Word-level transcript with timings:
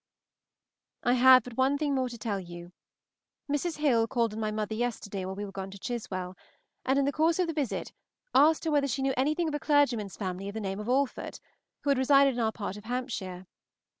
I 1.03 1.13
have 1.13 1.43
but 1.43 1.57
one 1.57 1.77
thing 1.77 1.93
more 1.93 2.09
to 2.09 2.17
tell 2.17 2.39
you. 2.39 2.71
Mrs. 3.47 3.77
Hill 3.77 4.07
called 4.07 4.33
on 4.33 4.39
my 4.39 4.49
mother 4.49 4.73
yesterday 4.73 5.25
while 5.25 5.35
we 5.35 5.45
were 5.45 5.51
gone 5.51 5.69
to 5.69 5.77
Chiswell, 5.77 6.35
and 6.83 6.97
in 6.97 7.05
the 7.05 7.11
course 7.11 7.37
of 7.37 7.45
the 7.45 7.53
visit 7.53 7.93
asked 8.33 8.65
her 8.65 8.71
whether 8.71 8.87
she 8.87 9.03
knew 9.03 9.13
anything 9.15 9.47
of 9.47 9.53
a 9.53 9.59
clergyman's 9.59 10.17
family 10.17 10.47
of 10.47 10.55
the 10.55 10.59
name 10.59 10.79
of 10.79 10.87
Alford, 10.87 11.39
who 11.83 11.91
had 11.91 11.99
resided 11.99 12.33
in 12.33 12.39
our 12.39 12.51
part 12.51 12.77
of 12.77 12.85
Hampshire. 12.85 13.45